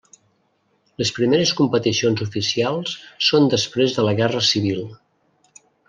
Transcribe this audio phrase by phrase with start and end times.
[1.01, 2.97] Les primeres competicions oficials
[3.29, 4.85] són després de la Guerra Civil.